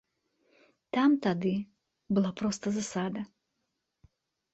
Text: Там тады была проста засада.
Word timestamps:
Там 0.97 1.11
тады 1.25 1.51
была 2.19 2.31
проста 2.39 2.65
засада. 2.79 3.21